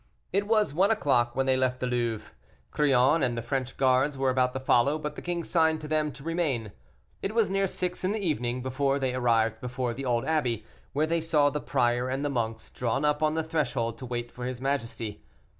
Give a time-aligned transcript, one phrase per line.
[0.33, 2.31] It was one o'clock when they left the Louvre.
[2.71, 6.11] Crillon and the French guards were about to follow, but the king signed to them
[6.13, 6.71] to remain.
[7.21, 11.05] It was near six in the evening before they arrived before the old abbey, where
[11.05, 14.45] they saw the prior and the monks drawn up on the threshold to wait for
[14.45, 15.23] his majesty.